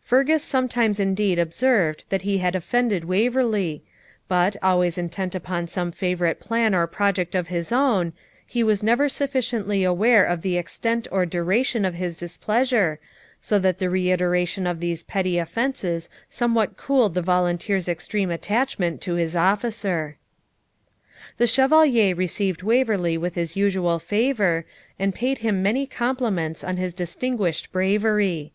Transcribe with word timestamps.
Fergus 0.00 0.42
sometimes 0.42 0.98
indeed 0.98 1.38
observed 1.38 2.04
that 2.08 2.22
he 2.22 2.38
had 2.38 2.56
offended 2.56 3.04
Waverley, 3.04 3.82
but, 4.26 4.56
always 4.62 4.96
intent 4.96 5.34
upon 5.34 5.66
some 5.66 5.92
favourite 5.92 6.40
plan 6.40 6.74
or 6.74 6.86
project 6.86 7.34
of 7.34 7.48
his 7.48 7.70
own, 7.70 8.14
he 8.46 8.62
was 8.64 8.82
never 8.82 9.06
sufficiently 9.06 9.84
aware 9.84 10.24
of 10.24 10.40
the 10.40 10.56
extent 10.56 11.06
or 11.12 11.26
duration 11.26 11.84
of 11.84 11.92
his 11.92 12.16
displeasure, 12.16 12.98
so 13.38 13.58
that 13.58 13.76
the 13.76 13.90
reiteration 13.90 14.66
of 14.66 14.80
these 14.80 15.02
petty 15.02 15.36
offences 15.36 16.08
somewhat 16.30 16.78
cooled 16.78 17.12
the 17.12 17.20
volunteer's 17.20 17.86
extreme 17.86 18.30
attachment 18.30 19.02
to 19.02 19.12
his 19.16 19.36
officer. 19.36 20.16
The 21.36 21.46
Chevalier 21.46 22.14
received 22.14 22.62
Waverley 22.62 23.18
with 23.18 23.34
his 23.34 23.56
usual 23.56 23.98
favour, 23.98 24.64
and 24.98 25.14
paid 25.14 25.36
him 25.44 25.62
many 25.62 25.84
compliments 25.86 26.64
on 26.64 26.78
his 26.78 26.94
distinguished 26.94 27.72
bravery. 27.72 28.54